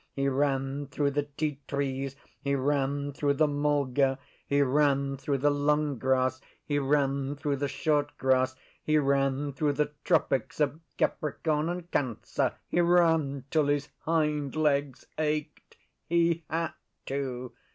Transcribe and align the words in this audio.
He 0.15 0.27
ran 0.27 0.87
through 0.87 1.11
the 1.11 1.27
ti 1.37 1.59
trees; 1.67 2.15
he 2.43 2.55
ran 2.55 3.13
through 3.13 3.35
the 3.35 3.45
mulga; 3.47 4.17
he 4.47 4.63
ran 4.63 5.15
through 5.15 5.37
the 5.37 5.51
long 5.51 5.99
grass; 5.99 6.41
he 6.65 6.79
ran 6.79 7.35
through 7.35 7.57
the 7.57 7.67
short 7.67 8.17
grass; 8.17 8.55
he 8.81 8.97
ran 8.97 9.53
through 9.53 9.73
the 9.73 9.91
Tropics 10.03 10.59
of 10.59 10.79
Capricorn 10.97 11.69
and 11.69 11.91
Cancer; 11.91 12.53
he 12.67 12.81
ran 12.81 13.43
till 13.51 13.67
his 13.67 13.89
hind 13.99 14.55
legs 14.55 15.05
ached. 15.19 15.77
He 16.09 16.45
had 16.49 16.73
to! 17.05 17.51